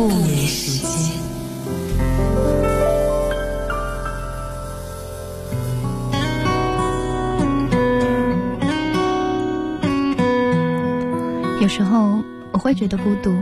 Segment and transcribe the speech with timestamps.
[0.00, 0.88] 不眠时间。
[11.60, 13.36] 有时候我会觉得孤独，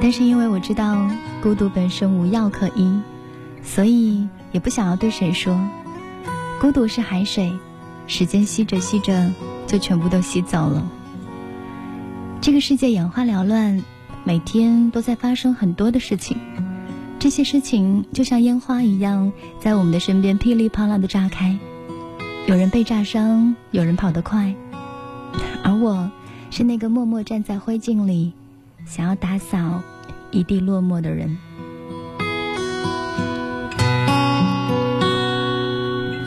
[0.00, 1.10] 但是因为我知道
[1.42, 2.98] 孤独本身无药可医，
[3.62, 5.60] 所以也不想要对谁说。
[6.58, 7.52] 孤独是海水，
[8.06, 9.30] 时间吸着吸着
[9.66, 10.82] 就全部都吸走了。
[12.40, 13.84] 这个世界眼花缭乱，
[14.26, 16.36] 每天都在发生很多的事情，
[17.20, 21.56] 这些事情就像烟花一样，在我们的身边噼里啪啦的炸开。
[22.48, 24.52] 有人被炸伤，有人跑得快，
[25.62, 26.10] 而我。
[26.48, 28.32] 是那个默默站在灰烬里，
[28.86, 29.82] 想要打扫
[30.30, 31.36] 一地落寞的人。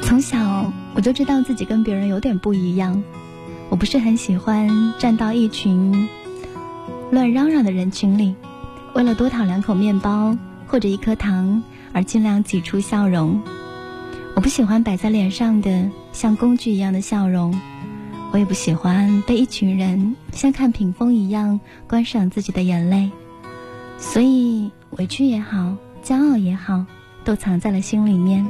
[0.04, 3.02] 从小我就知道自己跟别人有点不一样，
[3.70, 6.08] 我不是很喜欢站到一群
[7.12, 8.36] 乱嚷嚷的人群里，
[8.94, 13.42] 为了多讨两口面包或者一颗糖而尽量挤出笑容。
[14.36, 17.60] 我不喜欢摆在脸上的像工具一样的笑容。
[18.32, 23.10] 我也不喜欢被一群人像看屏风一样观赏自己的眼泪，
[23.98, 26.86] 所以委屈也好，骄傲也好，
[27.24, 28.46] 都藏在了心里面。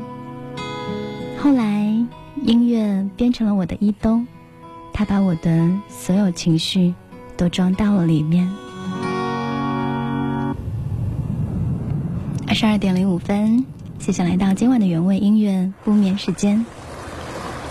[1.37, 1.95] 后来
[2.43, 4.21] 音乐变成了我的衣兜，
[4.91, 6.93] 它把我的所有情绪
[7.39, 8.49] 都装到了里面。
[12.45, 13.63] 二十二点零五分，
[13.97, 16.65] 谢谢来到今晚的原味音乐不眠时间。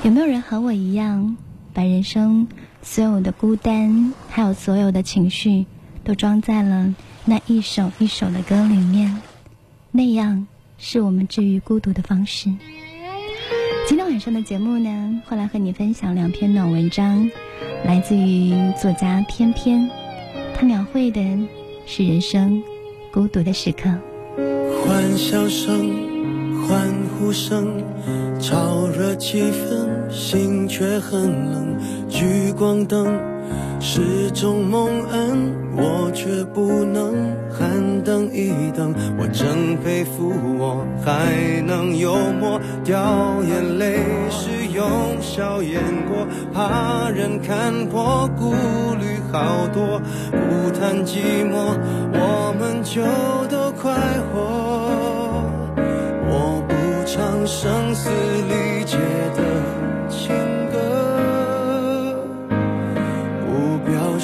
[0.03, 1.37] 有没有人和我一样？
[1.75, 2.49] 把人生
[2.81, 5.67] 所有的孤单，还有所有的情绪，
[6.03, 6.95] 都装在了
[7.27, 9.21] 那一首一首的歌里面，
[9.91, 10.47] 那样
[10.79, 12.55] 是我们治愈孤独的方式。
[13.89, 17.31] 今天晚上的节目呢，会来和你分享两篇暖文章，
[17.87, 19.89] 来自于作家翩翩，
[20.55, 21.19] 他描绘的
[21.87, 22.63] 是人生
[23.11, 23.89] 孤独的时刻。
[24.85, 25.89] 欢笑声，
[26.67, 26.87] 欢
[27.19, 27.83] 呼声。
[28.39, 31.75] 潮热气氛，心却很冷。
[32.11, 33.19] 聚光灯
[33.81, 38.95] 是种蒙恩，我却不能喊等一等。
[39.19, 42.99] 我真佩服我还能幽默，掉
[43.49, 44.01] 眼泪
[44.31, 44.87] 是用
[45.21, 48.53] 笑掩过，怕人看破，顾
[49.01, 50.01] 虑好多。
[50.31, 51.77] 不谈寂寞，
[52.13, 53.03] 我们就
[53.49, 53.95] 都快
[54.33, 54.37] 活。
[56.31, 56.75] 我不
[57.07, 58.97] 唱声嘶力竭
[59.35, 59.43] 的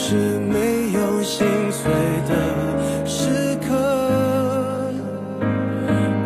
[0.04, 1.90] 不表示没有心碎
[2.28, 3.72] 的时刻。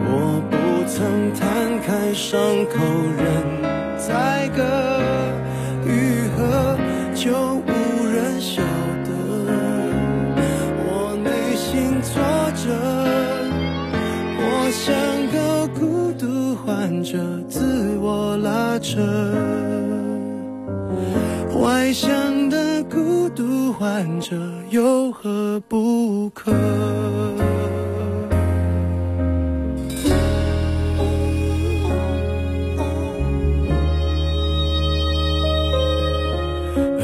[0.05, 0.57] 我不
[0.89, 2.75] 曾摊开伤口
[3.17, 3.23] 任
[3.97, 4.59] 宰割，
[5.87, 6.77] 愈合
[7.15, 7.71] 就无
[8.13, 8.63] 人晓
[9.05, 9.11] 得
[10.85, 12.21] 我内心挫
[12.57, 12.67] 折。
[14.41, 14.87] 我像
[15.33, 15.39] 个。
[16.67, 17.19] 患者
[17.49, 19.01] 自我拉扯，
[21.69, 24.35] 外向的孤独患者
[24.71, 26.51] 有何不可？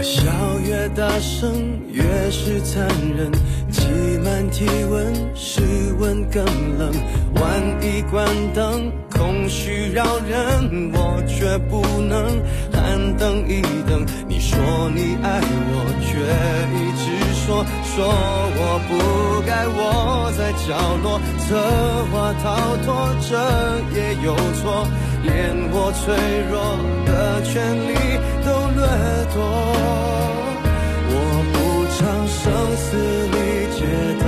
[0.03, 0.23] 笑
[0.67, 1.53] 越大声，
[1.93, 3.31] 越是残忍。
[3.71, 3.83] 挤
[4.25, 5.61] 满体温，室
[5.99, 6.43] 温更
[6.79, 6.91] 冷。
[7.35, 8.91] 万一关灯。
[9.11, 12.43] 空虚扰人，我却不能
[12.85, 14.05] 喊等一等。
[14.29, 14.59] 你说
[14.95, 15.75] 你爱我，
[16.05, 16.21] 却
[16.77, 17.97] 一直说说
[18.61, 18.93] 我不
[19.49, 20.69] 该窝在角
[21.03, 21.49] 落，策
[22.13, 22.45] 划逃
[22.85, 22.87] 脱，
[23.27, 23.33] 这
[23.97, 24.63] 也有错，
[25.23, 25.33] 连
[25.73, 26.05] 我脆
[26.51, 26.53] 弱
[27.07, 27.53] 的权
[27.89, 27.91] 利
[28.45, 28.47] 都
[28.77, 28.85] 掠
[29.33, 29.37] 夺。
[31.09, 31.17] 我
[31.53, 31.57] 不
[31.97, 32.43] 唱声
[32.77, 32.87] 嘶
[33.33, 33.37] 力
[33.75, 33.81] 竭
[34.21, 34.25] 的。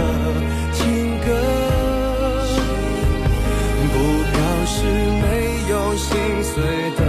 [0.72, 0.80] 情
[1.24, 1.28] 歌，
[3.92, 3.94] 不
[4.32, 4.34] 表
[4.66, 4.76] 示
[5.22, 5.24] 没
[5.70, 6.08] 有心
[6.42, 6.54] 碎
[6.96, 7.00] 的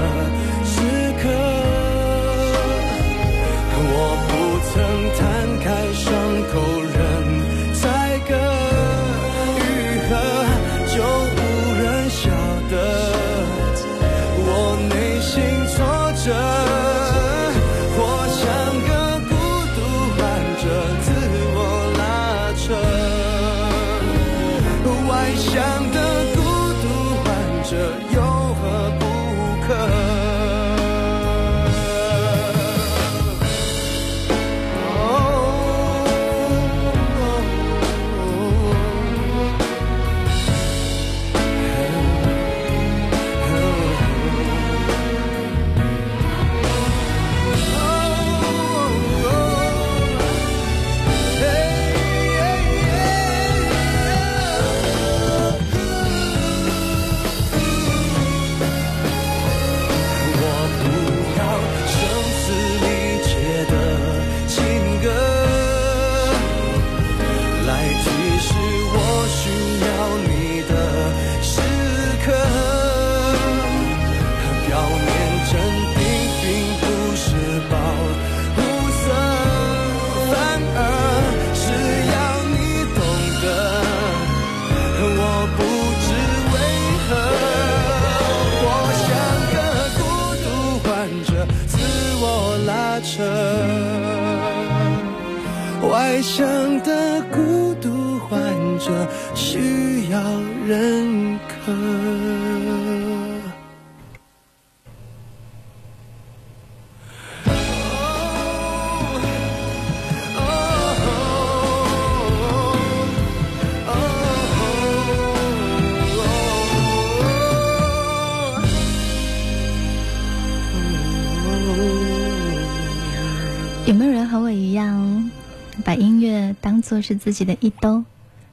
[126.97, 128.05] 都是自己的一兜，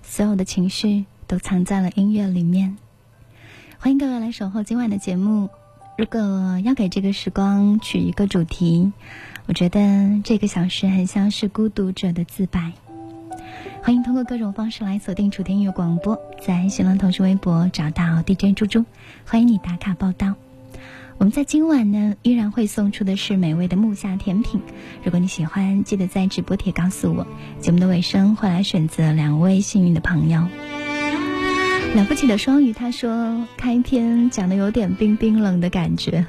[0.03, 2.77] 所有的情绪都藏在了音乐里面？
[3.79, 5.49] 欢迎各位来守候今晚的节目。
[5.97, 6.21] 如果
[6.63, 8.93] 要给这个时光取一个主题，
[9.47, 12.75] 我觉得这个小时很像是孤独者的自白。
[13.83, 18.85] 欢迎通过各种方式来锁定楚天音乐广播，在新浪、腾讯微博找到 DJ 猪猪，
[19.25, 20.35] 欢迎你打卡报道。
[21.17, 24.61] 我们在今晚呢，依然会送出的是美味的木下甜品。
[25.05, 27.27] 如果你喜欢，记得在直播帖告诉我。
[27.61, 30.41] 节目的尾声会来选择两位幸运的朋友。
[31.95, 36.27] 了不起的双鱼他说，开篇讲的有点冰冰冷的感觉。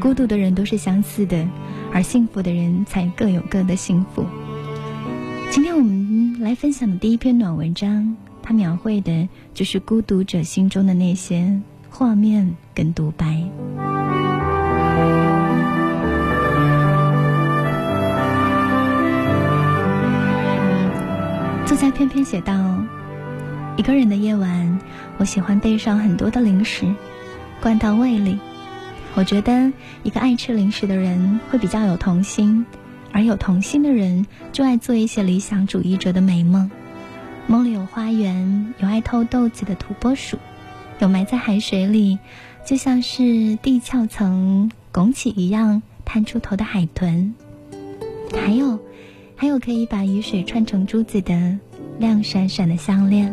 [0.00, 1.48] 孤独的人都是相似的，
[1.92, 4.26] 而幸福的人才各有各的幸福。
[5.50, 11.58] 今天我们来分享的第一篇暖文章，它描绘的就是孤独者心中的那些
[11.98, 13.26] 画面跟独白。
[21.66, 22.54] 作家偏偏写道
[23.76, 24.78] ：“一个人的夜晚，
[25.16, 26.86] 我喜欢备上很多的零食，
[27.60, 28.38] 灌到胃里。
[29.16, 29.72] 我觉得
[30.04, 32.64] 一个爱吃零食的人会比较有童心，
[33.10, 36.70] 而有童心的人就爱做一些理想主义者的美梦。
[37.48, 40.38] 梦里有花园，有爱偷豆子的土拨鼠，
[40.98, 42.18] 有埋在海水里，
[42.64, 47.32] 就像是地壳层拱起一样探出头的海豚，
[48.32, 48.78] 还有。”
[49.40, 51.56] 还有可以把雨水串成珠子的
[52.00, 53.32] 亮闪闪的项链。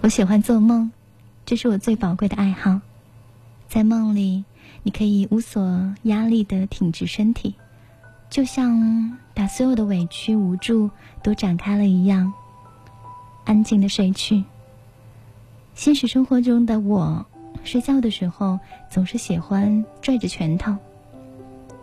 [0.00, 0.92] 我喜欢做梦，
[1.44, 2.80] 这是我最宝贵的爱好。
[3.66, 4.44] 在梦里，
[4.84, 7.56] 你可以无所压力的挺直身体，
[8.30, 10.88] 就像把所有的委屈无助
[11.20, 12.32] 都展开了一样，
[13.44, 14.44] 安静的睡去。
[15.74, 17.26] 现实生活中的我，
[17.64, 18.58] 睡觉的时候
[18.90, 20.76] 总是喜欢拽着拳头。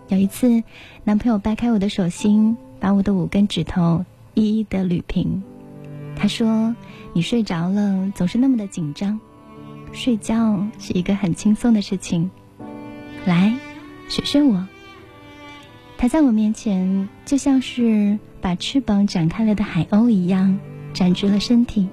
[0.08, 0.64] 有一次，
[1.04, 5.44] 男朋友掰开我的手心，把我的五根指头一一的捋平。
[6.16, 6.76] 他说
[7.14, 9.20] ：“你睡着了，总是那么的紧张。
[9.92, 12.30] 睡觉是一个很轻松的事情，
[13.26, 13.56] 来，
[14.08, 14.68] 学学我。”
[15.98, 20.60] 他在我面前就像是把翅膀展开了的海鸥一样，
[20.94, 21.90] 展直了身体。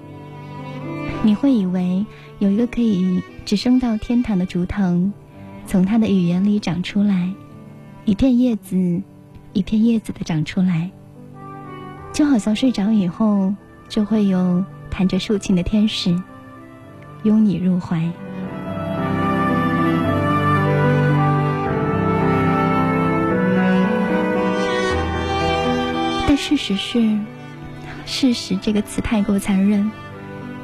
[1.23, 2.05] 你会以为
[2.39, 5.11] 有一个可以直升到天堂的竹藤，
[5.65, 7.33] 从他的语言里长出来。
[8.05, 9.01] 一片叶子，
[9.51, 10.89] 一片叶子的长出来，
[12.13, 13.53] 就好像睡着以后，
[13.89, 16.15] 就会有弹着竖琴的天使
[17.23, 18.09] 拥你入怀。
[26.25, 27.19] 但事实是，
[28.05, 29.91] 事实这个词太过残忍，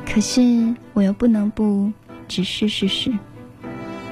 [0.05, 1.91] 可是我又不能不
[2.27, 3.12] 直视事实。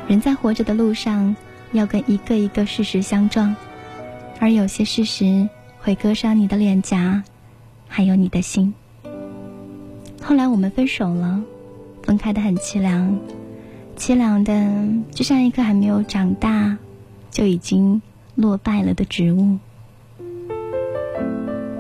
[0.08, 1.36] 人在活着的路上。
[1.74, 3.56] 要跟一个一个事实相撞，
[4.42, 5.48] 而有些事实
[5.80, 7.24] 会割伤你的脸颊，
[7.88, 8.74] 还有你的心。
[10.22, 11.42] 后来我们分手了，
[12.04, 13.18] 分开的很凄凉，
[13.96, 14.54] 凄凉的
[15.12, 16.78] 就像一棵还没有长大
[17.30, 18.02] 就已经
[18.36, 19.58] 落败了的植物。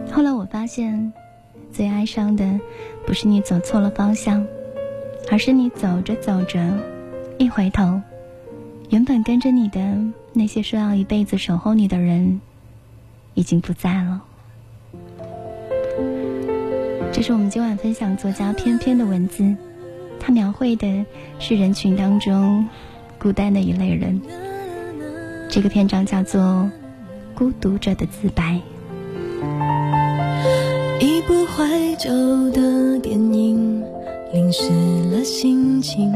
[0.09, 1.11] 后来我发现，
[1.71, 2.59] 最哀伤的
[3.05, 4.45] 不是你走错了方向，
[5.31, 6.77] 而是你走着走着，
[7.37, 8.01] 一回头。
[8.89, 9.97] 原本跟着你的
[10.33, 12.41] 那些说要一辈子守候你的人，
[13.33, 14.21] 已经不在了。
[17.13, 19.55] 这是我们今晚分享作家翩翩的文字，
[20.19, 21.05] 他描绘的
[21.39, 22.67] 是人群当中
[23.17, 24.21] 孤单的一类人。
[25.49, 26.41] 这个篇章叫做
[27.33, 28.53] 《孤独者的自白》。
[31.61, 32.09] 怀旧
[32.49, 33.83] 的电影，
[34.33, 34.63] 淋湿
[35.11, 36.11] 了心情。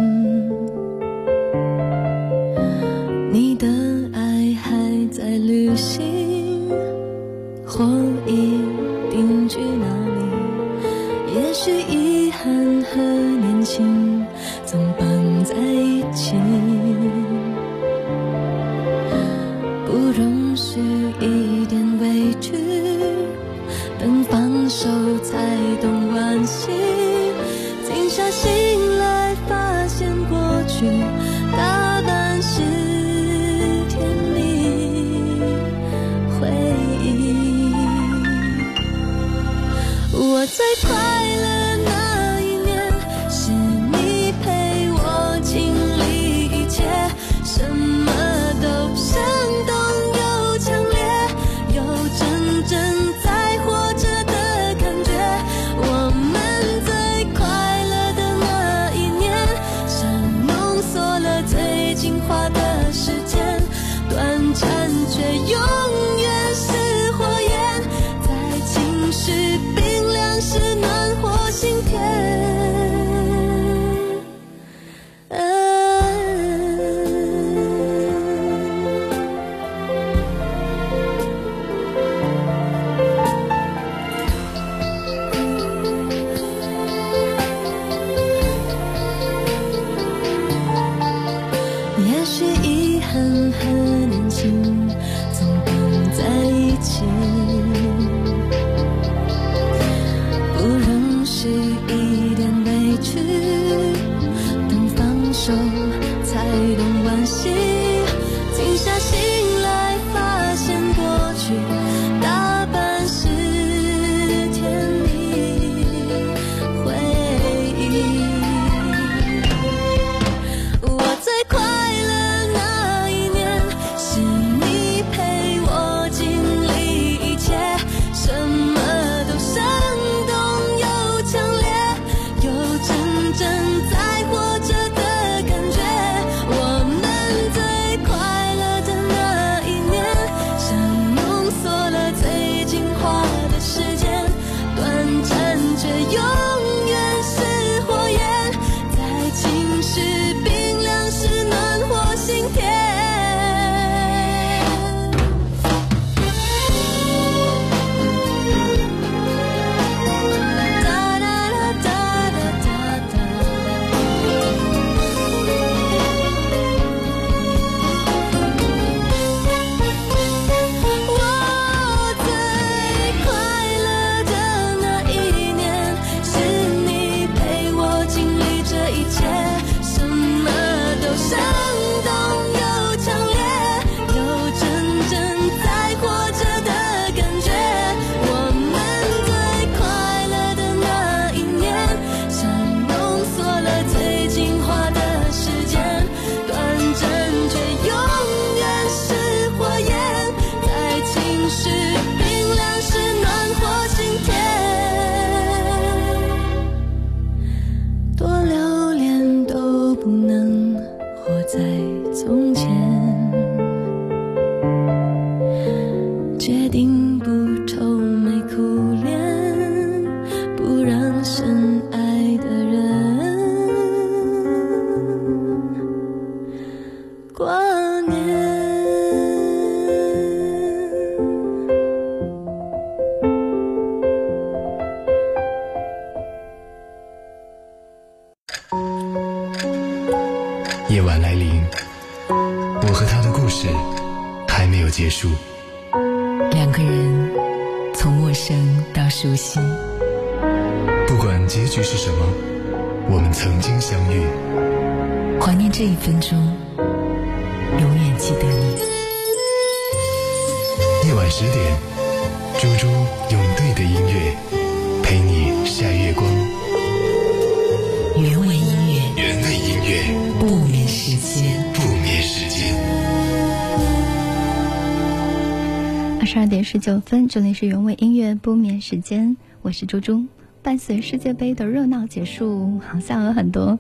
[276.85, 280.23] 九分，这里是原味音乐不眠时间，我是猪猪。
[280.61, 283.79] 伴随世界杯的热闹结束，好像有很多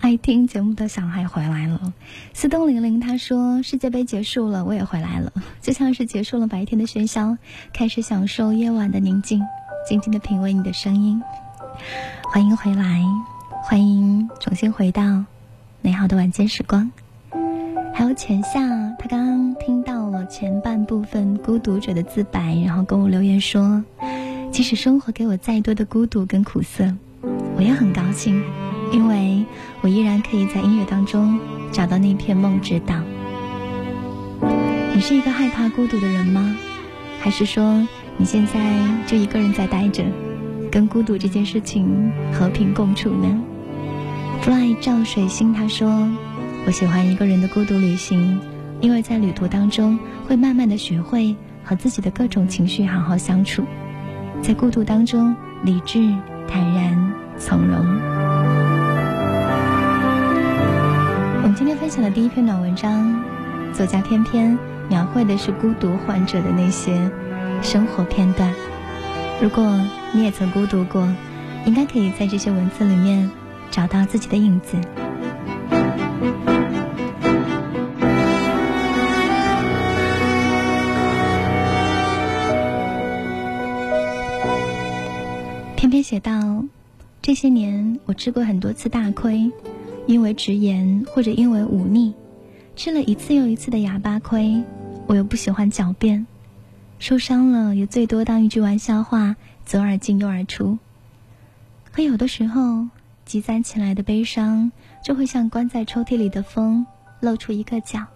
[0.00, 1.92] 爱听节目的小孩回来了。
[2.32, 7.36] 思东玲玲他说：“世界杯结束了，我也回来了，就像是结束了白天的喧嚣，
[7.74, 9.42] 开始享受夜晚的宁静，
[9.86, 11.20] 静静的品味你的声音。”
[12.32, 13.02] 欢迎回来，
[13.64, 15.26] 欢迎重新回到
[15.82, 16.90] 美好的晚间时光。
[17.92, 18.66] 还有浅夏，
[18.98, 23.82] 他刚刚听到前半部分孤独者的自白，然后跟我留言说
[24.52, 26.92] ：“即使生活给我再多的孤独跟苦涩，
[27.56, 28.42] 我也很高兴，
[28.92, 29.44] 因为
[29.80, 31.38] 我依然可以在音乐当中
[31.72, 32.94] 找到那片梦之岛。”
[34.94, 36.56] 你是一个害怕孤独的人吗？
[37.20, 38.52] 还是说你现在
[39.06, 40.04] 就一个人在待着，
[40.70, 43.42] 跟孤独这件事情和平共处呢
[44.42, 46.08] ？Fly 赵水星他说。
[46.66, 48.40] 我喜欢一个人的孤独旅行，
[48.80, 53.64] 因为在旅途当中会慢慢的学会和自己的各种情绪好好相处，
[54.42, 56.12] 在孤独当中理智、
[56.48, 57.78] 坦然、从容。
[61.42, 63.22] 我们今天分享的第一篇暖文章，
[63.72, 67.08] 作家偏偏描绘的是孤独患者的那些
[67.62, 68.52] 生活片段。
[69.40, 69.80] 如果
[70.12, 71.06] 你也曾孤独过，
[71.66, 73.30] 应该可以在这些文字里面
[73.70, 74.76] 找到自己的影子。
[86.06, 86.64] 写道：
[87.20, 89.50] 这些年我吃过很多次大亏，
[90.06, 92.14] 因为直言或者因为忤逆，
[92.76, 94.62] 吃了一次又一次的哑巴亏。
[95.08, 96.24] 我又不喜欢狡辩，
[97.00, 99.34] 受伤了也最多当一句玩笑话，
[99.64, 100.78] 左耳进右耳出。
[101.90, 102.86] 可有的时候，
[103.24, 104.70] 积攒起来的悲伤
[105.02, 106.86] 就会像关在抽屉里的风，
[107.18, 108.06] 露出一个角，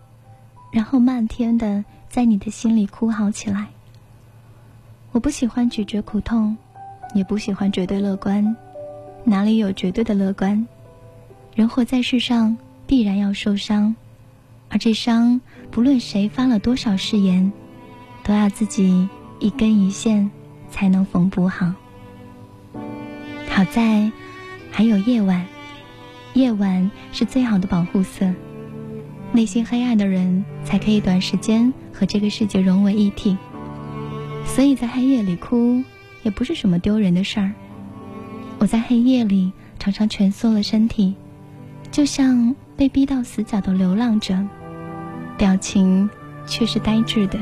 [0.70, 3.66] 然后漫天的在你的心里哭嚎起来。
[5.10, 6.56] 我不喜欢咀嚼苦痛。
[7.14, 8.56] 也不喜欢绝对乐观，
[9.24, 10.66] 哪里有绝对的乐观？
[11.54, 13.96] 人活在世上，必然要受伤，
[14.68, 15.40] 而这伤，
[15.70, 17.52] 不论谁发了多少誓言，
[18.22, 19.08] 都要自己
[19.40, 20.30] 一根一线
[20.70, 21.74] 才能缝补好。
[23.48, 24.10] 好在
[24.70, 25.44] 还有夜晚，
[26.34, 28.32] 夜晚是最好的保护色，
[29.32, 33.36] 内心黑暗的人才可以短时间和这个世界融为一体。
[34.46, 35.82] 所以在黑夜里哭。
[36.22, 37.52] 也不是什么丢人的事儿。
[38.58, 41.14] 我在黑夜里常常蜷缩了身体，
[41.90, 44.36] 就像被逼到死角的流浪者，
[45.38, 46.10] 表情
[46.46, 47.38] 却是呆滞的，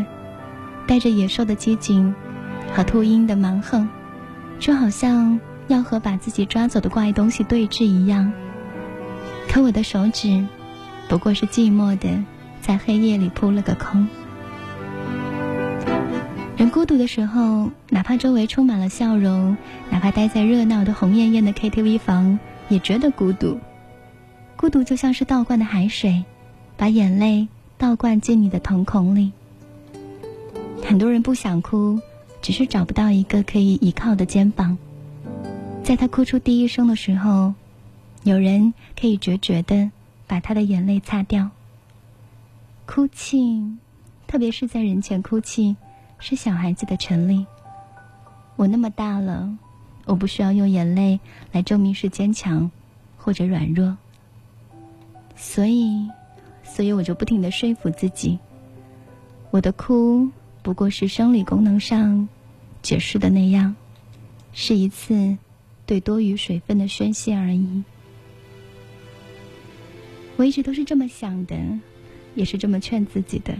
[0.86, 2.14] 带着野兽的机警
[2.72, 3.88] 和秃鹰的蛮横，
[4.60, 8.32] 就好像要和把自己抓走的怪东西对峙一样。
[9.48, 10.46] 可我的手指，
[11.08, 12.08] 不过是寂寞的
[12.60, 14.06] 在黑夜里扑了个空。
[16.58, 19.56] 人孤独的时候，哪怕周围充满了笑容，
[19.92, 22.36] 哪怕待在热闹的红艳艳的 KTV 房，
[22.68, 23.60] 也觉得孤独。
[24.56, 26.24] 孤独就像是倒灌的海水，
[26.76, 27.46] 把眼泪
[27.78, 29.30] 倒灌进你的瞳孔里。
[30.82, 32.00] 很多人不想哭，
[32.42, 34.76] 只是找不到一个可以依靠的肩膀。
[35.84, 37.54] 在他哭出第一声的时候，
[38.24, 39.92] 有人可以决绝的
[40.26, 41.50] 把他的眼泪擦掉。
[42.84, 43.62] 哭泣，
[44.26, 45.76] 特别是在人前哭泣。
[46.18, 47.46] 是小孩子的权利。
[48.56, 49.56] 我那么大了，
[50.04, 51.20] 我不需要用眼泪
[51.52, 52.70] 来证明是坚强
[53.16, 53.96] 或者软弱。
[55.36, 56.08] 所以，
[56.64, 58.38] 所以我就不停的说服自己，
[59.50, 60.28] 我的哭
[60.62, 62.28] 不过是生理功能上
[62.82, 63.76] 解释的那样，
[64.52, 65.38] 是一次
[65.86, 67.84] 对多余水分的宣泄而已。
[70.36, 71.56] 我一直都是这么想的，
[72.34, 73.54] 也是这么劝自己的。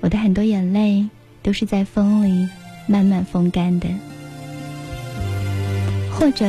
[0.00, 1.08] 我的很多眼泪。
[1.42, 2.48] 都是在风里
[2.86, 3.88] 慢慢风干的，
[6.12, 6.46] 或者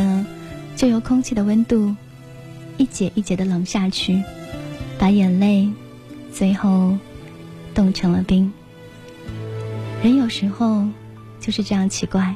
[0.75, 1.95] 就由空气的温度
[2.77, 4.21] 一节一节的冷下去，
[4.97, 5.67] 把眼泪
[6.31, 6.97] 最后
[7.73, 8.51] 冻成了冰。
[10.03, 10.85] 人有时候
[11.39, 12.35] 就是这样奇怪，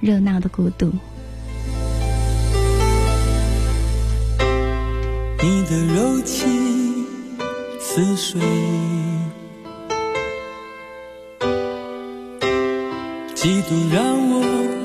[0.00, 0.92] 热闹的孤独。
[5.38, 7.06] 你的柔情
[7.78, 8.40] 似水，
[13.46, 14.42] 几度让我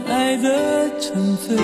[0.07, 1.57] 爱得沉醉，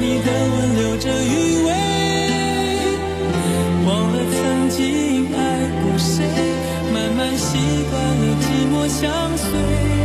[0.00, 1.68] 你的吻留着余味，
[3.84, 5.38] 忘了曾经爱
[5.82, 6.24] 过谁，
[6.92, 7.58] 慢慢习
[7.90, 9.97] 惯了寂寞相随。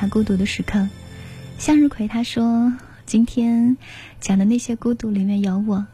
[0.00, 0.88] 他孤独的时刻。
[1.58, 2.72] 向日葵他说，
[3.04, 3.76] 今天
[4.18, 5.84] 讲的那些孤独里面有我，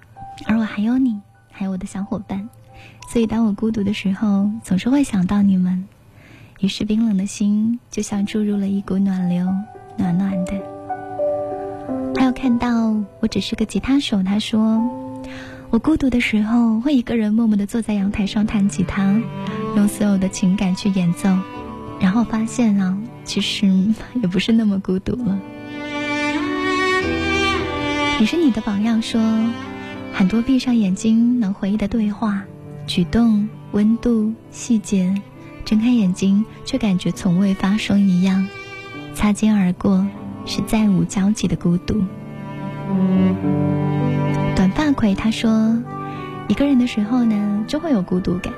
[0.46, 2.48] 而我还有你，还有我的小伙伴。
[3.12, 5.88] 所以当我孤独的时候，总是会想到你们，
[6.60, 9.44] 于是冰冷的心就像注入了一股暖流，
[9.96, 10.52] 暖暖的。
[12.14, 14.80] 还有看到我只是个吉他手，他说，
[15.70, 19.20] 我孤独的时候会一个人默默地坐在阳台上弹吉他，
[19.74, 21.36] 用所有的情感去演奏，
[21.98, 23.66] 然后发现啊，其实
[24.22, 25.38] 也不是那么孤独了。
[28.18, 29.20] 你是你的榜样说，
[30.12, 32.42] 很多闭上眼睛能回忆的对话、
[32.86, 35.14] 举动、温度、细节，
[35.64, 38.46] 睁开眼睛却感觉从未发生一样。
[39.14, 40.06] 擦肩而过
[40.44, 42.02] 是再无交集的孤独。
[44.54, 45.76] 短发葵他说，
[46.48, 48.52] 一个人的时候呢，就会有孤独感。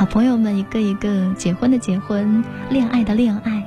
[0.00, 3.62] 好朋友们一个一个结婚的结婚，恋爱的恋爱，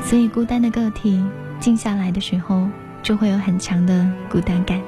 [0.00, 1.20] 所以孤单的个体
[1.58, 2.68] 静下来的时候，
[3.02, 4.80] 就会有很强的孤单感。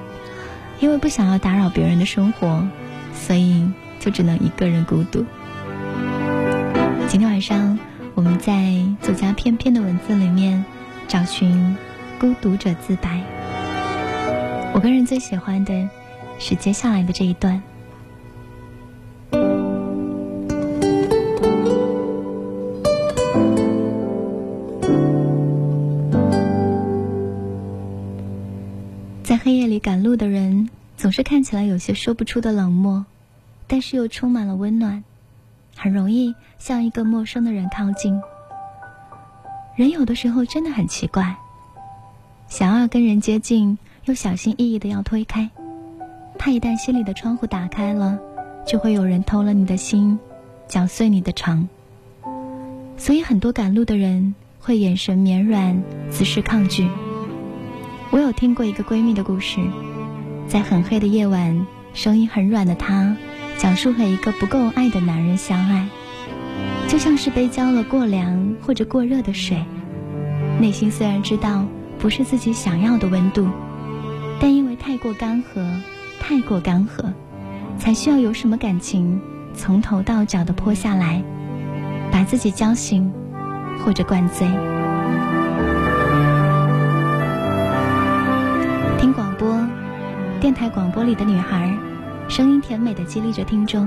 [0.79, 2.65] 因为不想要打扰别人的生活，
[3.13, 5.27] 所以就只能一个人孤独。
[7.09, 7.77] 今天晚上，
[8.15, 10.65] 我们在作家翩翩的文字里面
[11.09, 11.77] 找寻
[12.21, 13.21] 孤独者自白。
[14.75, 15.89] 我个人最喜欢的
[16.39, 17.61] 是接下来的这一段。
[29.49, 33.07] 黑夜里赶路的人，总是看起来有些说不出的冷漠，
[33.67, 35.03] 但是又充满了温暖，
[35.75, 38.21] 很容易向一个陌生的人靠近。
[39.75, 41.35] 人有的时候真的很奇怪，
[42.47, 45.49] 想要跟人接近，又小心翼翼的要推开，
[46.39, 48.19] 怕一旦心里的窗户打开了，
[48.67, 50.19] 就会有人偷了你的心，
[50.67, 51.67] 搅碎你的肠。
[52.99, 56.87] 所以很多赶路的人会眼神绵软，姿势抗拒。
[58.11, 59.61] 我有听过一个闺蜜的故事，
[60.47, 63.15] 在很黑的夜晚，声音很软的她，
[63.59, 65.87] 讲述和一个不够爱的男人相爱，
[66.89, 69.63] 就像是被浇了过凉或者过热的水，
[70.59, 71.67] 内心虽然知道
[71.99, 73.47] 不是自己想要的温度，
[74.41, 75.63] 但因为太过干涸，
[76.19, 77.13] 太过干涸，
[77.77, 79.21] 才需要有什么感情
[79.55, 81.23] 从头到脚的泼下来，
[82.11, 83.13] 把自己浇醒，
[83.85, 84.49] 或者灌醉。
[90.49, 91.77] 电台广播里的女孩，
[92.27, 93.87] 声音甜美的激励着听众。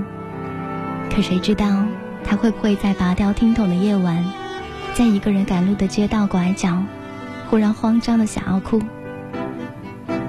[1.10, 1.84] 可谁知道，
[2.24, 4.24] 她会不会在拔掉听筒的夜晚，
[4.94, 6.78] 在一个人赶路的街道拐角，
[7.50, 8.80] 忽然慌张的想要哭？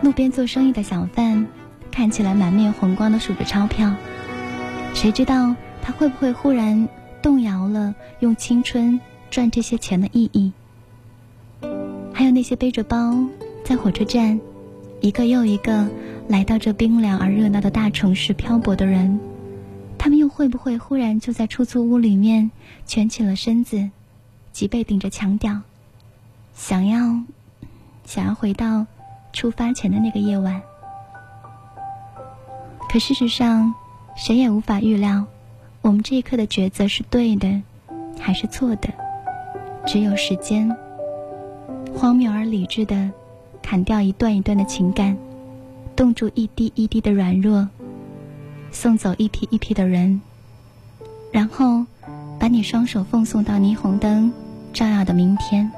[0.01, 1.47] 路边做生意的小贩，
[1.90, 3.92] 看起来满面红光的数着钞票。
[4.95, 6.88] 谁知道他会不会忽然
[7.21, 8.99] 动摇了用青春
[9.31, 10.51] 赚这些钱的意义？
[12.14, 13.18] 还有那些背着包
[13.66, 14.40] 在火车站，
[15.03, 15.87] 一个又一个。
[16.29, 19.21] 来到这冰凉而热闹的大城市漂泊的人，
[19.99, 22.51] 他们又会不会忽然就在出租屋里面
[22.87, 23.91] 蜷起了身子，
[24.53, 25.61] 脊背顶着墙角，
[26.55, 27.21] 想要
[28.05, 28.87] 想要回到
[29.33, 30.63] 出发前的那个夜晚？
[32.89, 33.75] 可事实上，
[34.17, 35.27] 谁也无法预料，
[35.83, 37.63] 我们这一刻的抉择是对的，
[38.19, 38.89] 还是错的。
[39.87, 40.75] 只有时间，
[41.95, 43.11] 荒谬而理智的
[43.61, 45.17] 砍掉一段一段的情感。
[45.95, 47.69] 冻住一滴一滴的软弱，
[48.71, 50.21] 送走一批一批的人，
[51.31, 51.85] 然后
[52.41, 54.33] 把你双手奉送到霓虹灯
[54.73, 55.71] 照耀的明天。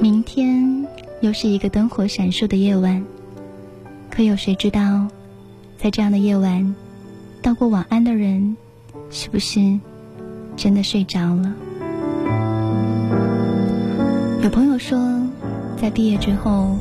[0.00, 0.86] 明天
[1.20, 3.04] 又是一个灯火闪烁的夜晚，
[4.08, 5.08] 可有谁知道，
[5.76, 6.74] 在这样的夜晚，
[7.42, 8.56] 道过晚安的人，
[9.10, 9.78] 是不是
[10.56, 11.54] 真的睡着了？
[14.42, 14.98] 有朋友说，
[15.76, 16.76] 在毕业之后。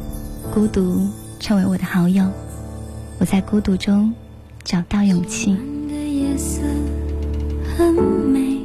[0.53, 1.07] 孤独
[1.39, 2.25] 成为我的好友，
[3.19, 4.11] 我在孤独中
[4.63, 5.55] 找到勇气。
[5.87, 6.61] 的夜色
[7.77, 8.59] 很美，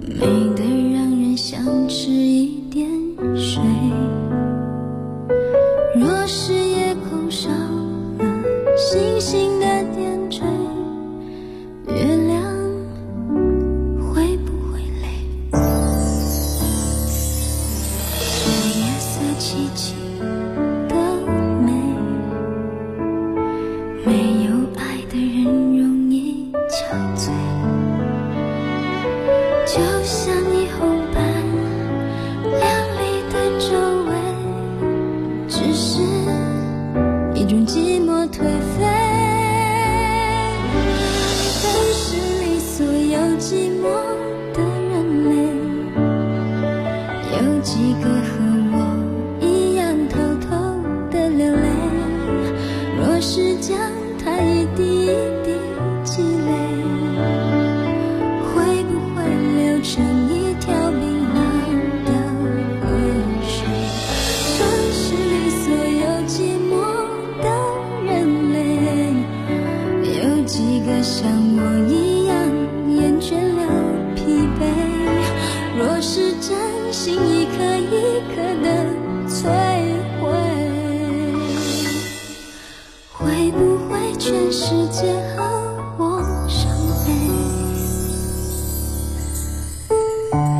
[0.00, 2.90] 美得让人想吃一点
[3.34, 3.62] 水。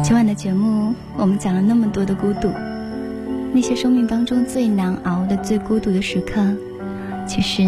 [0.06, 2.48] 今晚的节目，我们讲了那么多的孤独，
[3.52, 6.40] 那些生命当中最难熬的、最孤独的时刻，
[7.26, 7.64] 其实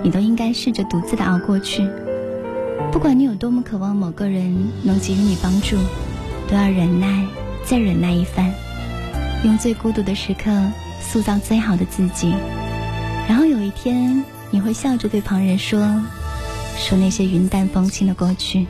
[0.00, 1.84] 你都应该试着独自的熬过去。
[2.92, 5.76] 不管你有多么渴望某个人能给予你帮助，
[6.48, 7.26] 都要忍耐，
[7.64, 8.52] 再忍耐一番，
[9.42, 10.52] 用最孤独的时刻
[11.00, 12.32] 塑造最好的自己。
[13.28, 15.80] 然后有一天，你会笑着对旁人说
[16.78, 18.68] ：“说那些云淡风轻的过去，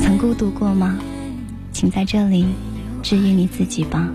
[0.00, 0.96] 曾孤独过吗？”
[1.74, 2.46] 请在这里
[3.02, 4.08] 治愈你自己吧。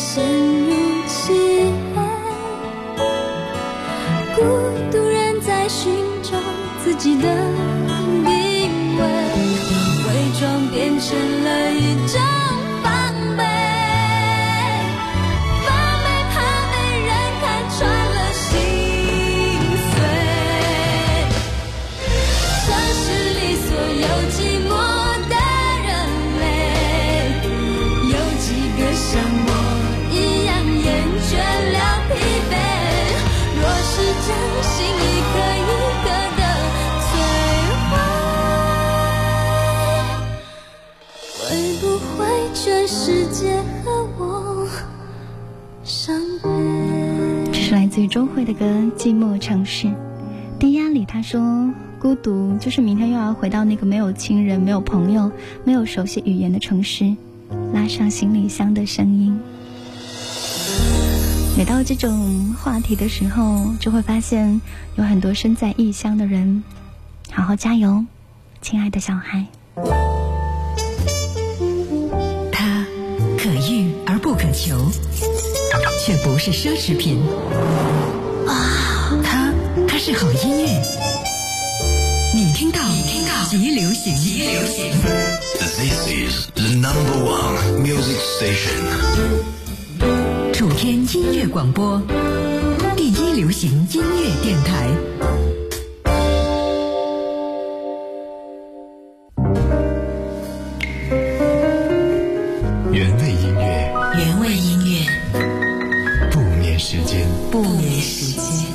[0.00, 0.72] 陷入
[1.06, 1.34] 漆
[1.94, 2.00] 黑，
[4.34, 4.40] 孤
[4.90, 6.30] 独人在寻找
[6.82, 7.28] 自己的
[8.24, 9.02] 定位，
[10.06, 10.08] 伪
[10.40, 12.49] 装变成了一张
[48.10, 48.64] 周蕙的歌
[48.96, 49.86] 《寂寞城市》。
[50.58, 55.30] 低压里他说：“孤独就是明天又要回到那个没有亲人、没有朋友、
[55.64, 57.14] 没有熟悉语言的城市，
[57.72, 59.38] 拉上行李箱的声音。”
[61.56, 64.60] 每到这种话题的时候，就会发现
[64.96, 66.64] 有很多身在异乡的人。
[67.30, 68.04] 好好加油，
[68.60, 69.46] 亲爱的小孩。
[72.50, 72.84] 他
[73.38, 74.76] 可遇而不可求，
[76.02, 77.20] 却不是奢侈品。
[78.46, 79.52] 啊，它
[79.86, 80.82] 它是好音乐。
[82.34, 84.92] 你听到，你听到，极流行，极流行。
[85.58, 88.80] This is the number one music station.
[90.54, 92.00] 楚天音乐广播，
[92.96, 94.88] 第一流行音乐电台。
[107.50, 108.66] 不眠时间。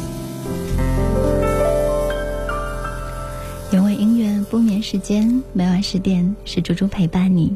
[3.71, 7.55] 原味音乐不眠时间，每晚十点是猪猪陪伴你。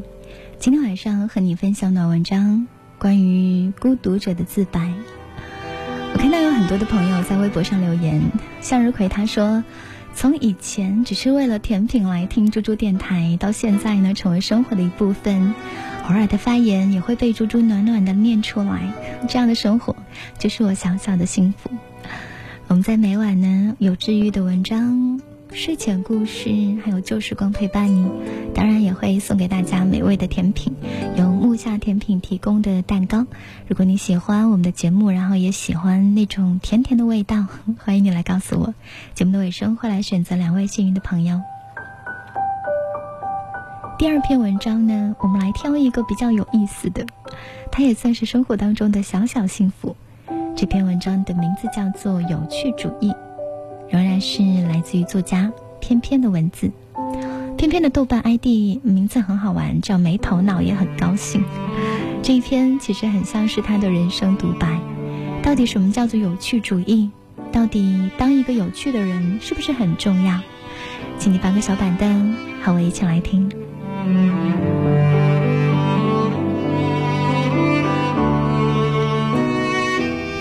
[0.58, 2.66] 今天晚上和你分享的文章，
[2.98, 4.94] 关于孤独者的自白。
[6.14, 8.22] 我看到有很多的朋友在微博上留言，
[8.62, 9.62] 向日葵他说，
[10.14, 15.54] 从以前只是为了甜品来听猪猪电台，到现在呢成为生活的一部分，
[16.10, 18.92] 偶尔的发言也会被猪猪暖暖的念出来，
[19.28, 19.94] 这样的生活
[20.40, 21.70] 就是我小小的幸福。
[22.66, 25.20] 我们在每晚呢有治愈的文章。
[25.52, 26.50] 睡前故事，
[26.84, 28.08] 还有旧时光陪伴你，
[28.54, 30.74] 当然也会送给大家美味的甜品，
[31.16, 33.26] 由木下甜品提供的蛋糕。
[33.68, 37.46] 如果你喜欢我们的节目，然后也喜欢那种甜甜的味道，
[37.78, 38.74] 欢迎你来告诉我。
[39.14, 41.40] 节目的尾声会来选择两位幸运的朋友。
[44.00, 47.04] 第二篇文章呢，我们来挑一个比较有意思的，
[47.70, 49.94] 它也算是生活当中的小小幸福。
[50.56, 53.10] 这篇文章的名字叫做《有趣主义》。
[53.90, 56.70] 仍然是来自于作家翩翩的文字，
[57.58, 61.44] 翩翩的豆瓣 ID 名字很好玩，叫没头脑也很高兴。
[62.22, 64.80] 这一篇其实很像是他的人生独白。
[65.42, 67.10] 到底什么叫做有趣主义？
[67.52, 70.40] 到底当一个有趣的人是不是很重要？
[71.18, 73.52] 请你搬个小板凳，和我一起来听。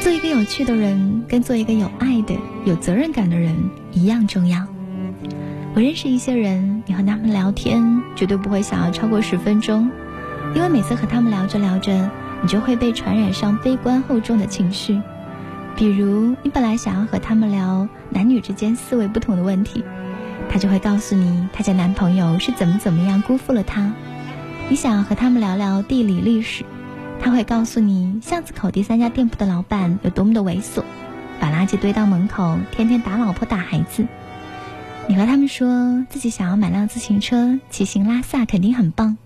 [0.01, 3.55] 做一个有趣的人，跟做一个有爱的、有责任感的人
[3.91, 4.65] 一样重要。
[5.75, 9.91] 我认识一些人，你和他们聊天绝对不会想要超过十分钟，
[10.55, 12.10] 因为每次和他们聊着聊着，
[12.41, 14.99] 你就会被传染上悲观厚重的情绪。
[15.75, 19.84] 比如，你本来想要和他们聊男女之间思维不同的问题，
[20.49, 23.93] 他就会告诉你他家男朋友是怎么怎么样辜负了他。
[24.67, 26.65] 你想要和他们聊聊地理历史，
[27.19, 30.83] 他会告诉你巷子口第三家店铺的老板有多么的猥琐，
[31.39, 34.06] 把垃圾堆到门口，天天打老婆打孩子。
[35.08, 39.17] 你和他们说自己想要买辆自行车骑行拉萨，肯定很棒。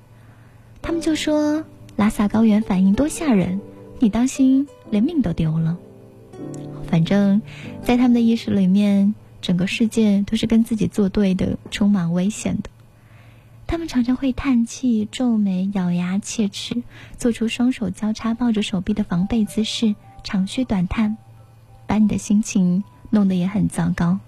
[0.81, 1.63] 他们就说
[1.95, 3.59] 拉萨高原反应多吓人，
[3.99, 5.77] 你当心连命都丢了。
[6.87, 7.41] 反正，
[7.81, 9.13] 在他们的意识里面，
[9.43, 12.69] 整个世界都是跟自己作对的，充满危险的。
[13.67, 16.81] 他们常常会叹气、皱眉、咬牙切齿，
[17.17, 21.17] 做出双手交叉抱着手臂的防备姿势，长吁短叹，
[21.85, 24.19] 把你的心情弄得也很糟糕。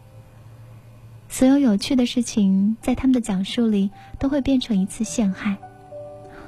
[1.30, 5.56] 所有有趣的事情，在他们的讲述里都会变成一次陷害。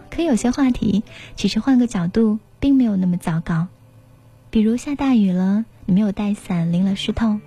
[0.09, 1.03] 可有些话题，
[1.37, 3.67] 其实换个角度，并没有那么糟糕。
[4.49, 7.39] 比如下大雨了，你没有带伞，淋了湿透，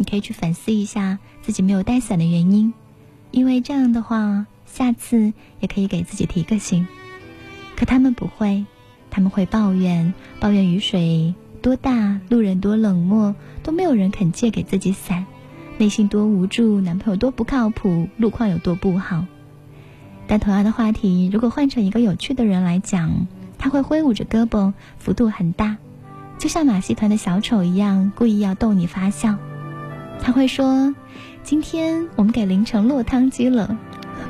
[0.00, 2.72] 你可以去反思一下自己没有带伞的原因，
[3.32, 6.88] 因为这样的话，下次也可以给自己提个醒。
[7.76, 8.64] 可他们不会，
[9.10, 15.26] 他们会抱怨，抱怨雨水多大，路人多冷漠，都没有人肯借给自己伞。
[15.76, 19.26] 内心多无助，男朋友多不靠谱，路况有多不好。
[20.26, 23.26] 但同样的话题，如果换成一个有趣的人来讲，
[23.58, 25.76] 他会挥舞着胳膊，幅度很大，
[26.38, 29.36] 就像马戏团的小丑一样，故意要逗你发笑。
[30.22, 30.94] 他会说
[31.42, 33.76] ：“今天我们给淋成落汤鸡了，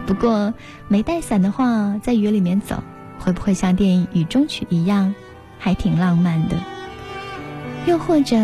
[0.06, 0.54] 不过
[0.88, 2.82] 没带伞的话，在雨里面走，
[3.18, 5.14] 会不会像电影《雨中曲》一样，
[5.58, 6.56] 还挺浪漫的？”
[7.86, 8.36] 又或者，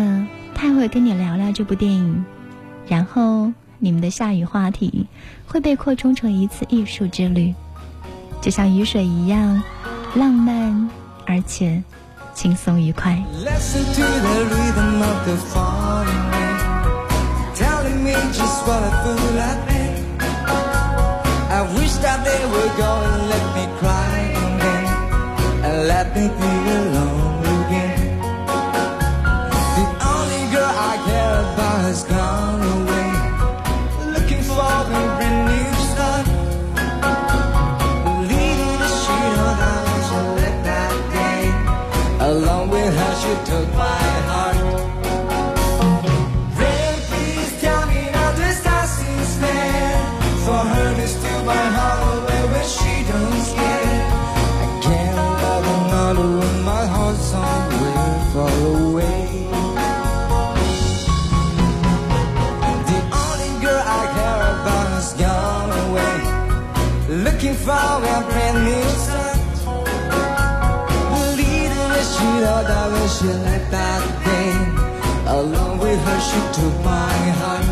[0.53, 2.25] 他会跟你聊聊这部电影。
[2.87, 5.07] 然后，你们的下雨话题
[5.45, 7.53] 会被扩充成一次艺术之旅，
[8.41, 9.61] 就像雨水一样
[10.15, 10.89] 浪漫，
[11.25, 11.83] 而且
[12.33, 13.21] 轻松愉快。
[18.07, 19.95] me just what a fool I've been.
[21.57, 24.87] I wish that they would go and let me cry again
[25.65, 27.16] and let me be alone.
[76.27, 77.66] She took my heart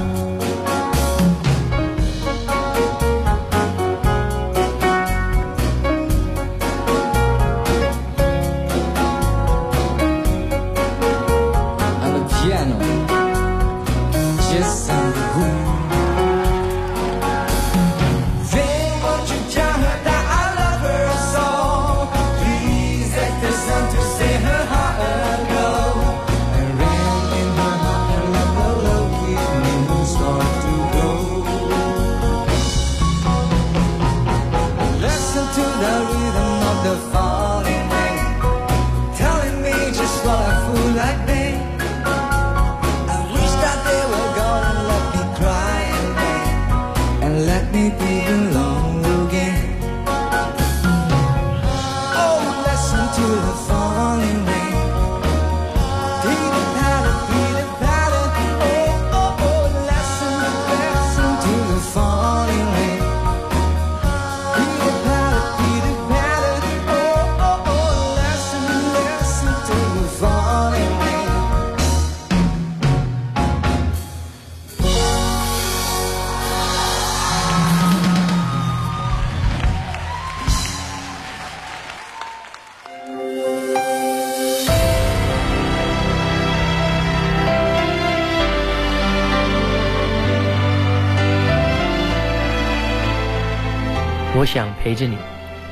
[94.85, 95.17] 陪着你，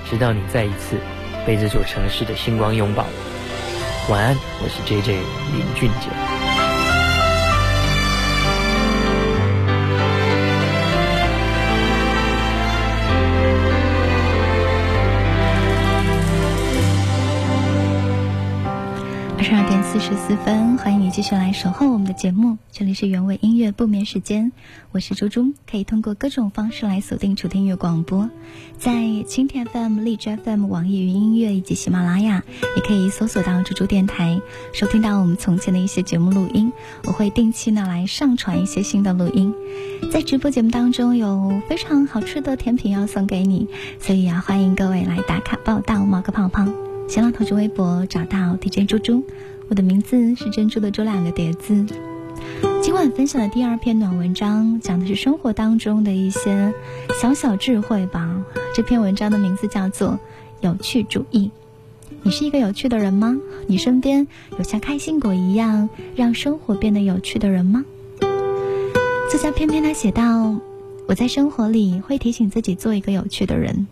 [0.10, 0.98] 直到你再一次
[1.46, 3.06] 被这座城市的星光拥抱。
[4.10, 5.14] 晚安，我是 J J
[5.54, 6.08] 林俊杰。
[20.04, 22.58] 十四分，欢迎你继续来守候我们的节目。
[22.74, 24.52] 这里是原味音乐不眠时间，
[24.92, 28.30] 我是猪猪，可以通过各种方式来锁定楚天乐广播，
[28.78, 32.44] 在蜻蜓 FM、荔枝 FM、网易云音乐以及喜马拉雅，
[32.76, 34.42] 也可以搜索到猪猪电台，
[34.74, 36.74] 收听到我们从前的一些节目录音。
[37.06, 39.56] 我会定期呢来上传一些新的录音，
[40.12, 43.70] 在直播节目当中有非常好吃的甜品要送给你，
[44.02, 46.68] 所以啊，欢迎各位来打卡报道，冒个泡泡。
[47.06, 49.26] 新浪头像微博找到 DJ 猪猪，
[49.74, 51.84] 我的名字是珍珠的珠两个叠字。
[52.80, 56.72] 今晚分享的第二篇暖文章，讲的是生活当中的一些
[57.20, 58.46] 小小智慧吧。
[58.76, 60.10] 这篇文章的名字叫做
[60.62, 61.50] 《有趣主义》。
[62.22, 63.36] 你是一个有趣的人吗？
[63.66, 64.28] 你身边
[64.60, 67.84] 有像开心果一样让生活变得有趣的人吗？
[69.32, 70.56] 作家偏偏他写道
[71.10, 73.88] ：“我在生活里会提醒自己做一个有趣的人。”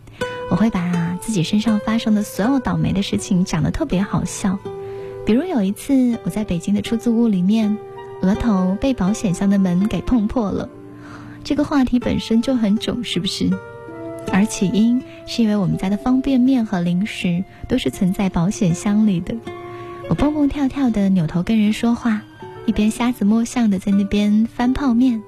[0.51, 4.59] 我会把自己身上发生的所有倒霉的事情讲得特别好笑，
[5.25, 7.77] 比如有一次我在北京的出租屋里面，
[8.21, 10.69] 额头被保险箱的门给碰破了，
[11.43, 13.49] 这个话题本身就很囧，是不是？
[14.31, 19.35] 而起因是因为我们家的方便面和零食都是存在保险箱里的，
[20.09, 22.21] 我蹦蹦跳跳的扭头跟人说话，
[22.65, 25.21] 一边瞎子摸象的在那边翻泡面，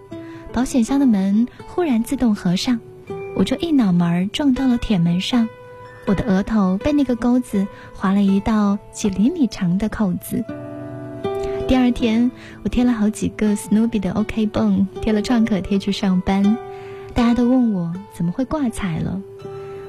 [0.51, 2.79] 保险箱的门忽然自动合上。
[3.35, 5.49] 我就一脑门撞到了铁门上，
[6.05, 10.43] 我的额头被那个钩子划了一道几厘米长的口子。
[11.67, 12.29] 第二天，
[12.63, 16.57] 我贴了好几个 Snoopy 的 OK 绷，贴了创可贴去上班。
[17.13, 19.21] 大家都问我怎么会挂彩了。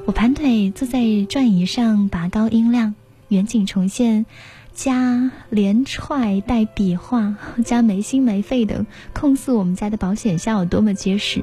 [0.07, 2.95] 我盘腿坐在转椅上，拔高音量，
[3.29, 4.25] 远景重现，
[4.73, 11.43] 加连踹带比划，加没心没肺的控诉我们家的保险箱有多么结实。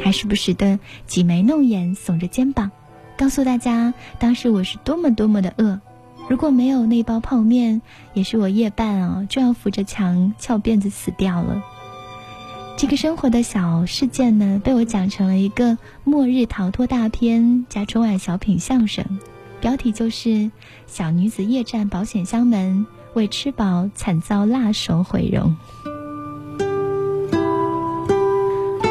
[0.00, 2.70] 还时不时的挤眉弄眼，耸着肩膀，
[3.18, 5.80] 告诉大家当时我是多么多么的饿。
[6.28, 7.82] 如果没有那包泡面，
[8.14, 11.60] 也许我夜半啊就要扶着墙翘辫子死掉了。
[12.76, 19.04] 这个生活的小事件呢，被我讲成了一个末日逃脱大片加春晚小品相声，
[19.60, 20.28] 标题就是
[20.86, 25.56] 《小女子夜战保险箱门，为吃饱惨遭辣手毁容》。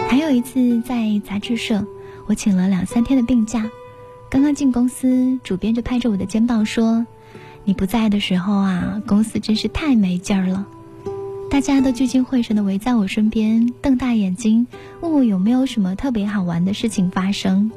[0.09, 1.85] 还有一次在杂志社，
[2.25, 3.69] 我请了两三天的病假。
[4.29, 7.07] 刚刚进公司，主编就拍着我的肩膀说
[7.63, 10.67] ：“你不在的时候啊，公司真是太没劲儿了。”
[11.49, 14.67] 大家都聚精会神的围在我身边，瞪大眼睛
[14.99, 17.71] 问我有没有什么特别好玩的事情发生。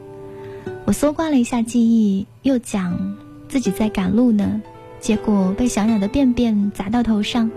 [0.87, 3.17] 我搜刮了一下记忆，又讲
[3.49, 4.61] 自己在赶路呢，
[4.99, 7.51] 结果被小鸟的便便砸到头上。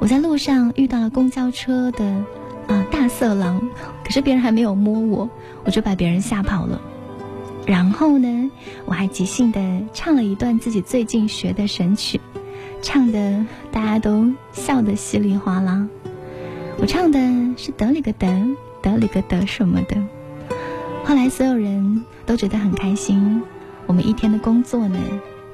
[0.00, 2.24] 我在路上遇到了公交车的。
[2.66, 3.68] 啊，大色狼！
[4.02, 5.30] 可是别人还没有摸我，
[5.64, 6.80] 我就把别人吓跑了。
[7.66, 8.50] 然后呢，
[8.84, 9.60] 我还即兴的
[9.92, 12.20] 唱了一段自己最近学的神曲，
[12.80, 15.86] 唱的大家都笑得稀里哗啦。
[16.78, 17.18] 我唱的
[17.56, 18.28] 是得里个得，
[18.82, 19.96] 得里个得什么的。
[21.04, 23.42] 后来所有人都觉得很开心，
[23.86, 24.98] 我们一天的工作呢，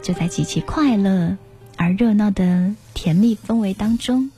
[0.03, 1.37] 就在极其快乐
[1.77, 4.31] 而热闹的甜蜜氛围当中，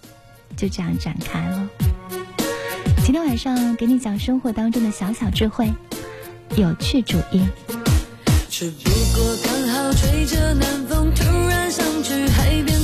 [0.56, 1.68] 就这样展开了。
[3.04, 5.68] 今天晚上给你讲生活当中的小小智慧，
[6.56, 7.40] 有趣主义。
[8.48, 12.78] 只不过刚好吹着南风，突然想去海边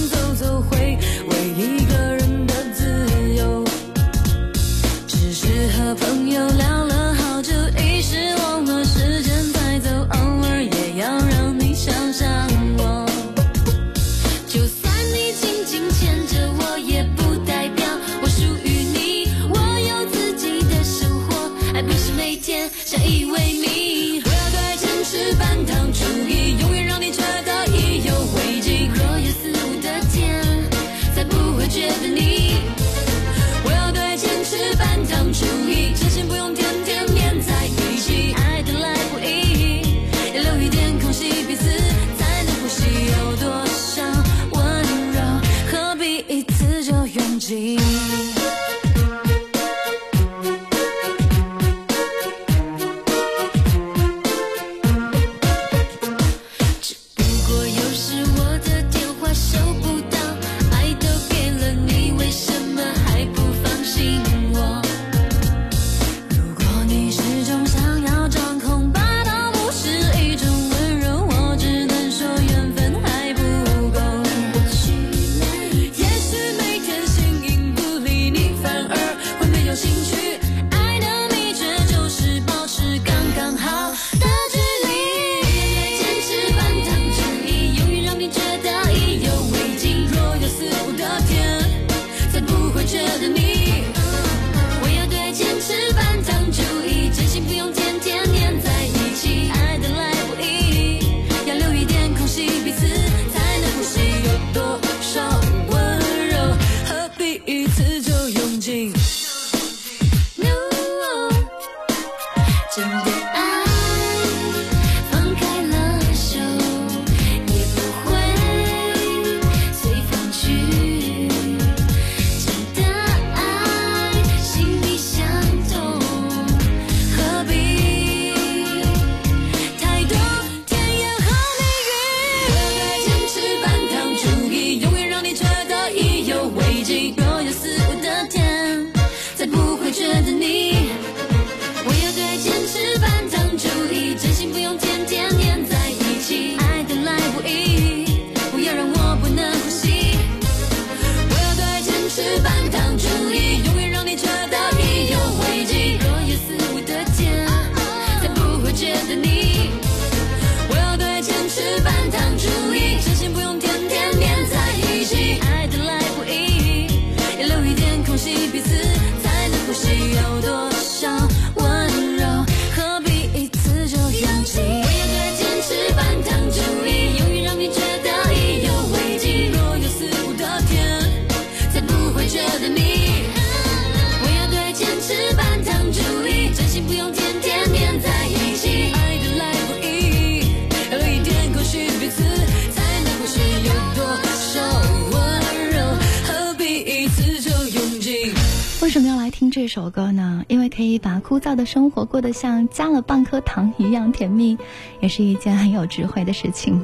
[199.30, 204.58] 听这首歌呢，因为可以把枯燥的生活过得像加了半颗糖一样甜蜜，
[205.00, 206.82] 也是一件很有智慧的事情。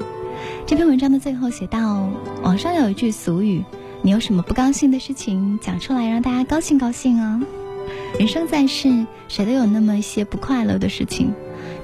[0.66, 2.08] 这篇文章的最后写到，
[2.42, 3.64] 网上有一句俗语
[4.02, 7.40] ：“你有什么不高兴的事情，讲出来让大家高兴高兴啊。”
[8.18, 11.32] 人生在世，谁都有那么一些不快乐的事情，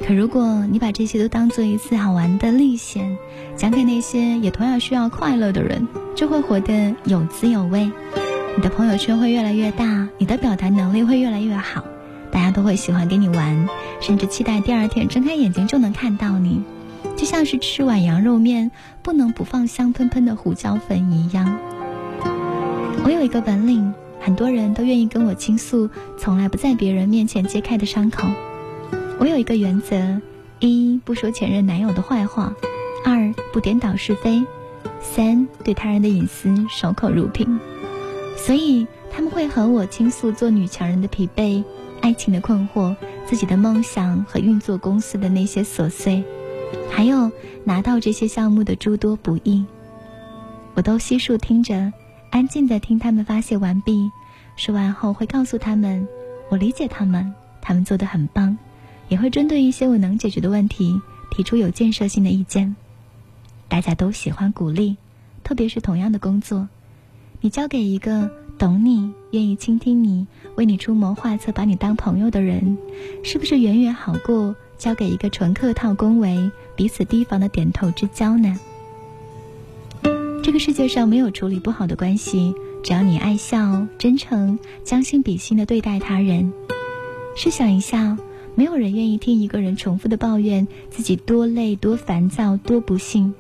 [0.07, 3.17] 可如果你把这些都当做一次好玩的历险，
[3.57, 7.91] 讲给那些也同样需要快乐的人，就会活得有滋有味。
[8.55, 11.85] 你的朋友圈会越来越大，你的表达能力会越来越好，
[12.31, 13.69] 大家都会喜欢跟你玩，
[14.01, 16.63] 甚至期待第二天睁开眼睛就能看到你，
[17.17, 18.71] 就像是吃碗羊肉面
[19.03, 21.59] 不能不放香喷喷的胡椒粉一样。
[23.05, 25.89] 我有一个本领，很多人都愿意跟我倾诉，
[26.19, 28.29] 从来不在别人面前揭开的伤口。
[29.19, 30.21] 我有一个原则：
[30.61, 32.55] 一不说前任男友的坏话，
[33.05, 34.45] 二不颠倒是非，
[35.01, 37.59] 三对他人的隐私守口如瓶。
[38.45, 41.63] 所以他们会和我倾诉做女强人的疲惫、
[42.01, 46.25] 爱情的困惑、自己的梦想和运作公司的那些琐碎，
[46.91, 47.31] 还有
[47.63, 49.65] 拿到这些项目的诸多不易。
[50.75, 51.93] 我都悉数听着，
[52.31, 54.11] 安静的听他们发泄完毕，
[54.57, 56.09] 说完后会告诉他们，
[56.51, 58.59] 我理解他们，他们做的很棒，
[59.09, 62.75] 也会针对一些我能解决的问题提出有建设性的意见。
[63.69, 64.97] 大家都喜欢鼓励，
[65.45, 66.69] 特别是同样的工作。
[67.45, 72.79] 你交给一个懂你、愿意倾听你、为你出谋划策、把你当朋友的人，
[73.25, 78.57] 是不是远远好过交给一个纯客套、恭维、彼此提防的点头之交呢？
[80.45, 86.53] 这个世界上没有处理不好的关系，只要你爱笑、真诚、将心比心的对待他人。
[87.35, 88.17] 试想一下，
[88.55, 93.35] 没有人愿意听一个人重复的抱怨自己多累、多烦躁、多不幸。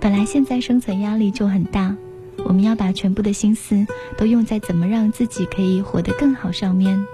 [0.00, 1.94] 本来现在生存压力就很大。
[2.38, 7.06] 我们要把全部的心思都用在怎么让自己可以活得更好上面，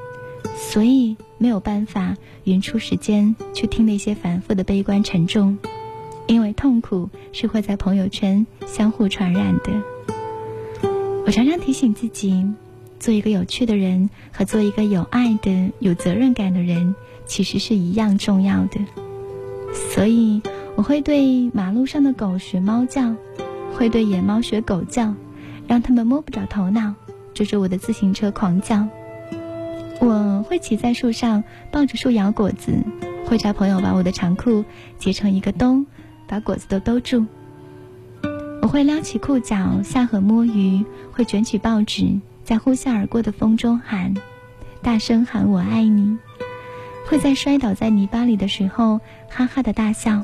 [0.56, 5.58] 所以没有办法匀出时间去听那些反复的悲观沉重，
[6.26, 9.70] 因为痛苦是会在朋友圈相互传染的。
[11.26, 12.44] 我常常提醒自己，
[12.98, 16.94] 做一个有趣的人和做一个有爱的、有责任感的人，
[17.26, 18.80] 其实是一样重要的。
[19.72, 20.42] 所以
[20.74, 23.14] 我会对马路上的狗学猫叫。
[23.74, 25.14] 会对野猫学狗叫，
[25.66, 26.94] 让它们摸不着头脑，
[27.32, 28.86] 追着我的自行车狂叫。
[30.00, 32.72] 我会骑在树上，抱着树摇果子，
[33.26, 34.64] 会找朋友把我的长裤
[34.98, 35.84] 结成一个兜，
[36.26, 37.24] 把果子都兜住。
[38.60, 44.14] 我会撩起裤脚下河摸鱼，会卷起报纸，在呼啸而过的风中喊，
[44.82, 46.18] 大声喊我爱你。
[47.06, 50.22] 会在摔倒在泥巴里的时候哈哈的大笑。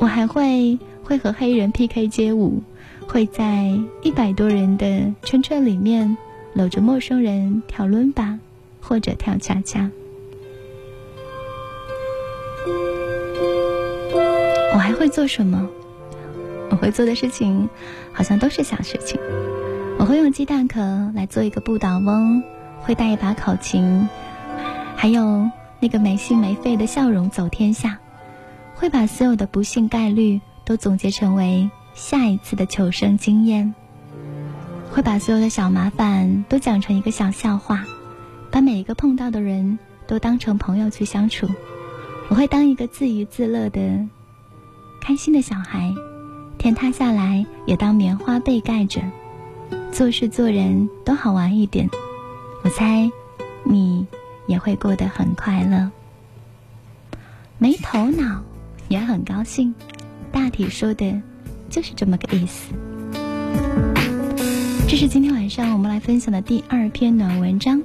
[0.00, 0.78] 我还会。
[1.06, 2.64] 会和黑人 PK 街舞，
[3.06, 6.16] 会在一百多人的圈圈里面
[6.52, 8.40] 搂着陌生人跳伦巴，
[8.80, 9.88] 或者跳恰恰。
[14.74, 15.68] 我还会做什么？
[16.70, 17.68] 我会做的事情
[18.12, 19.20] 好像都是小事情。
[20.00, 20.80] 我会用鸡蛋壳
[21.14, 22.42] 来做一个不倒翁，
[22.80, 24.08] 会带一把口琴，
[24.96, 25.48] 还有
[25.78, 28.00] 那个没心没肺的笑容走天下，
[28.74, 30.40] 会把所有的不幸概率。
[30.66, 33.72] 都总结成为下一次的求生经验，
[34.90, 37.84] 会把所有的小麻烦都讲成一个小笑话，
[38.50, 41.48] 把每一个碰到的人都当成朋友去相处。
[42.28, 44.04] 我会当一个自娱自乐的、
[45.00, 45.94] 开心的小孩，
[46.58, 49.00] 天塌下来也当棉花被盖着，
[49.92, 51.88] 做事做人都好玩一点。
[52.64, 53.08] 我猜，
[53.62, 54.04] 你
[54.48, 55.92] 也会过得很快乐。
[57.58, 58.42] 没头脑
[58.88, 59.72] 也很高兴，
[60.36, 61.22] 大体说的
[61.70, 62.74] 就是这么个意思。
[64.86, 67.80] 这是今天晚上我们来分享的第二篇暖文章，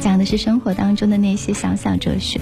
[0.00, 2.40] 讲的是生活当中的那些小小哲学。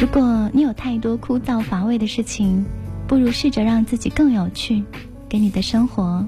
[0.00, 2.64] 如果你有太多枯燥乏味的事情，
[3.06, 4.82] 不如试着让自己更有趣，
[5.28, 6.26] 给你的生活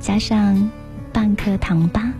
[0.00, 0.70] 加上
[1.12, 2.10] 半颗糖吧。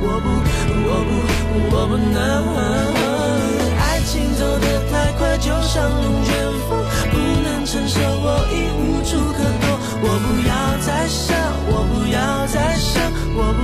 [0.00, 0.26] 我不，
[0.86, 1.10] 我不，
[1.74, 2.16] 我不能。
[3.78, 6.30] 爱情走得太快，就像龙卷
[6.68, 6.70] 风，
[7.10, 9.66] 不能承受，我已无处可躲。
[10.00, 10.50] 我不要
[10.86, 11.36] 再想，
[11.66, 13.02] 我不要再想，
[13.34, 13.60] 我不，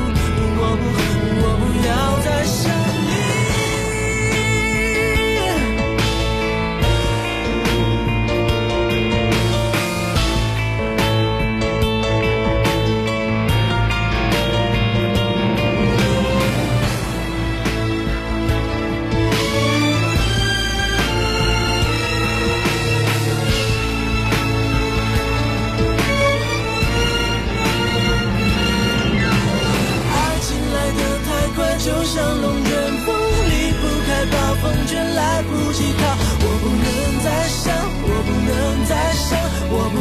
[34.34, 36.02] 暴风圈，来不及逃。
[36.42, 36.86] 我不能
[37.22, 37.70] 再想，
[38.02, 38.50] 我不能
[38.90, 39.38] 再想，
[39.70, 39.96] 我不，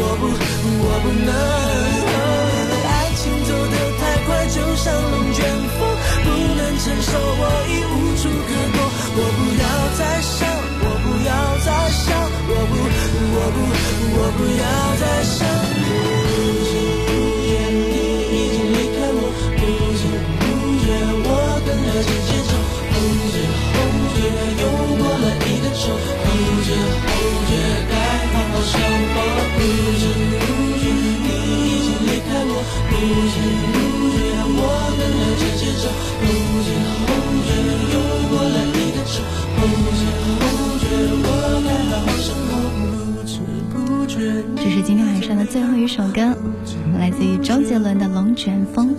[0.00, 1.30] 我不，我不能。
[2.88, 5.44] 爱情走得太快，就像龙卷
[5.76, 5.80] 风，
[6.24, 8.78] 不能承受，我已无处可躲。
[9.18, 9.64] 我不要
[9.98, 10.48] 再想，
[10.80, 11.30] 我不要
[11.64, 12.06] 再想，
[12.48, 12.72] 我不，
[13.36, 13.58] 我不，
[14.16, 14.64] 我不要
[15.00, 15.38] 再想
[45.56, 46.36] 最后一首歌，
[46.98, 48.90] 来自于周杰伦的《龙卷风》。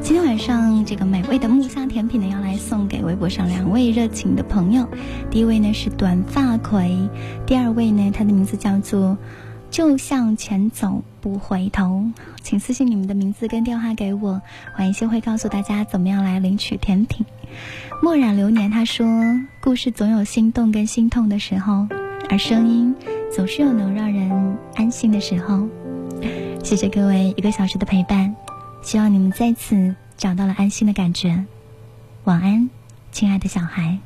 [0.00, 4.86] 今天晚上这个美味的木香甜品呢，要来送给微博上两位热情的朋友。
[5.28, 7.08] 第一位呢是短发葵，
[7.46, 9.18] 第二位呢他的名字叫做
[9.72, 12.04] 就向前走不回头。
[12.42, 14.40] 请私信你们的名字跟电话给我，
[14.78, 17.26] 晚一些会告诉大家怎么样来领取甜品。
[18.00, 19.04] 墨染流年他说，
[19.60, 21.88] 故事总有心动跟心痛的时候，
[22.30, 22.94] 而声音
[23.34, 25.66] 总是有能让人安心的时候。
[26.62, 28.34] 谢谢各位一个小时的陪伴，
[28.82, 31.44] 希望你们再次找到了安心的感觉。
[32.24, 32.68] 晚安，
[33.12, 33.98] 亲爱的小孩。